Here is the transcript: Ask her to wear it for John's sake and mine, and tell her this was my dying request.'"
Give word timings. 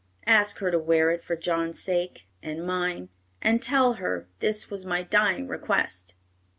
Ask 0.25 0.57
her 0.57 0.71
to 0.71 0.79
wear 0.79 1.11
it 1.11 1.23
for 1.23 1.35
John's 1.35 1.77
sake 1.79 2.25
and 2.41 2.65
mine, 2.65 3.09
and 3.39 3.61
tell 3.61 3.93
her 4.01 4.27
this 4.39 4.71
was 4.71 4.83
my 4.83 5.03
dying 5.03 5.47
request.'" 5.47 6.15